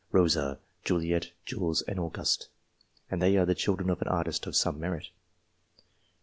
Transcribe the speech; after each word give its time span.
Rosa, 0.11 0.57
Juliette, 0.83 1.31
Jules, 1.45 1.83
and 1.83 1.99
Auguste, 1.99 2.49
and 3.11 3.21
they 3.21 3.37
are 3.37 3.45
the 3.45 3.53
children 3.53 3.91
of 3.91 4.01
an 4.01 4.07
artist 4.07 4.47
of 4.47 4.55
some 4.55 4.79
merit. 4.79 5.11